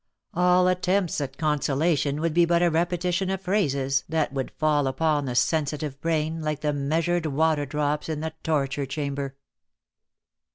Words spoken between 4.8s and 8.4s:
upon the sensitive brain like the measured water drops in the